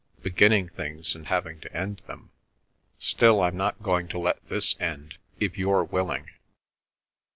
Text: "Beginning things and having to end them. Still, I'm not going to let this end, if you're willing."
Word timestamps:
"Beginning 0.23 0.67
things 0.67 1.13
and 1.13 1.27
having 1.27 1.59
to 1.59 1.71
end 1.77 2.01
them. 2.07 2.31
Still, 2.97 3.39
I'm 3.39 3.55
not 3.55 3.83
going 3.83 4.07
to 4.07 4.17
let 4.17 4.43
this 4.49 4.75
end, 4.79 5.19
if 5.39 5.59
you're 5.59 5.83
willing." 5.83 6.27